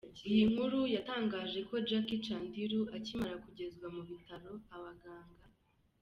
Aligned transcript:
iyi 0.29 0.43
nkuru, 0.51 0.79
yatangaje 0.95 1.59
ko 1.69 1.75
Jackie 1.87 2.21
Chandiru 2.25 2.81
akimara 2.97 3.35
kugezwa 3.43 3.87
mu 3.95 4.01
bitaro, 4.09 4.51
abaganga. 4.75 5.45